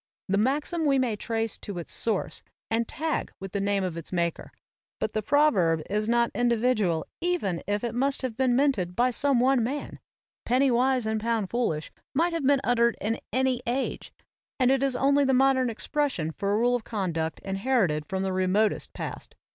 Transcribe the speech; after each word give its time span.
The 0.27 0.39
maxim 0.39 0.87
we 0.87 0.97
may 0.97 1.15
trace 1.15 1.59
to 1.59 1.77
its 1.77 1.93
source 1.93 2.41
and 2.71 2.87
tag 2.87 3.31
with 3.39 3.51
the 3.51 3.61
name 3.61 3.83
of 3.83 3.95
its 3.95 4.11
maker, 4.11 4.51
but 4.99 5.11
the 5.13 5.21
proverb 5.21 5.83
is 5.91 6.09
not 6.09 6.31
individual 6.33 7.05
even 7.21 7.61
if 7.67 7.83
it 7.83 7.93
must 7.93 8.23
have 8.23 8.35
been 8.35 8.55
minted 8.55 8.95
by 8.95 9.11
some 9.11 9.39
one 9.39 9.63
man. 9.63 9.99
"Penny 10.43 10.71
wise 10.71 11.05
and 11.05 11.21
pound 11.21 11.51
foolish" 11.51 11.91
might 12.15 12.33
have 12.33 12.47
been 12.47 12.61
uttered 12.63 12.97
in 12.99 13.19
any 13.31 13.61
age; 13.67 14.11
and 14.59 14.71
it 14.71 14.81
is 14.81 14.95
only 14.95 15.23
the 15.23 15.35
modern 15.35 15.69
expression 15.69 16.31
for 16.31 16.51
a 16.51 16.57
rule 16.57 16.73
of 16.75 16.83
conduct 16.83 17.39
inherited 17.41 18.07
from 18.07 18.23
the 18.23 18.33
remotest 18.33 18.93
past. 18.93 19.35